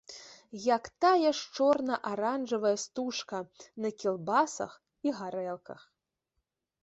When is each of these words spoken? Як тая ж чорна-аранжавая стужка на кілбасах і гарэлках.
Як 0.75 0.83
тая 1.03 1.31
ж 1.39 1.51
чорна-аранжавая 1.57 2.73
стужка 2.85 3.41
на 3.85 3.89
кілбасах 4.05 4.73
і 5.09 5.19
гарэлках. 5.19 5.81